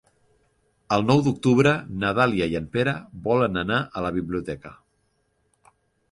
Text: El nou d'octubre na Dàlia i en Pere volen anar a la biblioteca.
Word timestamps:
El 0.95 1.03
nou 1.09 1.19
d'octubre 1.25 1.73
na 2.03 2.13
Dàlia 2.19 2.47
i 2.53 2.57
en 2.59 2.65
Pere 2.75 2.95
volen 3.27 3.61
anar 3.63 3.77
a 4.01 4.03
la 4.07 4.11
biblioteca. 4.15 4.73